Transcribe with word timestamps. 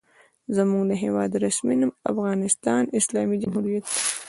زموږ 0.55 0.83
د 0.87 0.91
هېواد 1.03 1.31
رسمي 1.45 1.75
نوم 1.81 1.91
افغانستان 2.11 2.83
اسلامي 2.99 3.35
جمهوریت 3.43 3.83
دی. 3.89 3.97